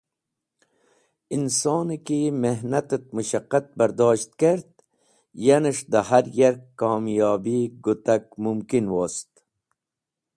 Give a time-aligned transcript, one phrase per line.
[1.35, 4.69] Insoneki mehnat et mushaqqat bardosht kert,
[5.45, 9.31] yanes̃h de har yark komyobi gutak mumkin wost.